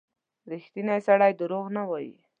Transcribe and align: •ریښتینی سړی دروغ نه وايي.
•ریښتینی 0.51 0.99
سړی 1.07 1.31
دروغ 1.39 1.65
نه 1.77 1.83
وايي. 1.89 2.15